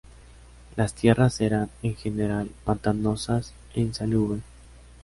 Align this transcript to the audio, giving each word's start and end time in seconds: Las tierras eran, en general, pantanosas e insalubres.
Las 0.77 0.95
tierras 0.95 1.41
eran, 1.41 1.69
en 1.83 1.95
general, 1.95 2.49
pantanosas 2.65 3.53
e 3.75 3.81
insalubres. 3.81 4.41